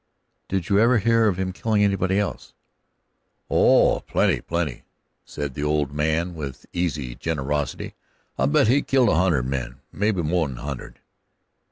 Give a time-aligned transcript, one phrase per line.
[0.47, 2.55] "Did you ever hear of him killing anybody else?"
[3.51, 4.81] "Oh, plenty, plenty,"
[5.23, 7.93] said the old man with easy generosity.
[8.35, 11.01] "I bet he's killed a hun'ed men maybe mo'n a hun'ed."